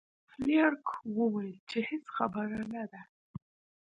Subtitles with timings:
[0.31, 3.01] فلیریک وویل چې هیڅ خبره نه ده.